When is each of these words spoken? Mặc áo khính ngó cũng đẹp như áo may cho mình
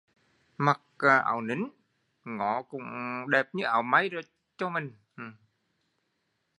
Mặc 0.65 0.81
áo 0.97 1.41
khính 1.47 1.69
ngó 2.25 2.61
cũng 2.61 2.83
đẹp 3.29 3.49
như 3.53 3.63
áo 3.63 3.81
may 3.81 4.09
cho 4.57 4.69
mình 4.69 4.91